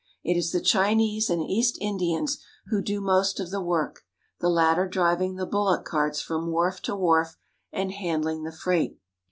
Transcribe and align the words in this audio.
It 0.23 0.35
is 0.35 0.51
the 0.51 0.61
Chinese 0.61 1.29
and 1.29 1.43
East 1.47 1.77
Indians 1.79 2.39
who 2.71 2.81
do 2.81 2.99
most 3.01 3.39
of 3.39 3.51
the 3.51 3.61
work, 3.61 4.01
the 4.39 4.49
latter 4.49 4.87
driving 4.87 5.35
the 5.35 5.45
bullock 5.45 5.85
carts 5.85 6.19
from 6.19 6.49
wharf 6.49 6.81
to 6.85 6.95
wharf 6.95 7.37
and 7.71 7.91
handling 7.91 8.41
the 8.41 8.51
freight. 8.51 8.97